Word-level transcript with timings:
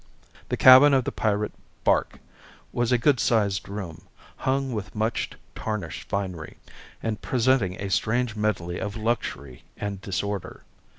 The 0.49 0.57
cabin 0.57 0.95
of 0.95 1.03
the 1.03 1.11
pirate 1.11 1.51
barque 1.83 2.17
was 2.73 2.91
a 2.91 2.97
good 2.97 3.19
sized 3.19 3.69
room, 3.69 4.07
hung 4.37 4.73
with 4.73 4.95
much 4.95 5.29
tarnished 5.53 6.09
finery, 6.09 6.57
and 7.03 7.21
presenting 7.21 7.79
a 7.79 7.91
strange 7.91 8.35
medley 8.35 8.79
of 8.79 8.95
luxury 8.97 9.63
and 9.77 10.01
disorder. 10.01 10.63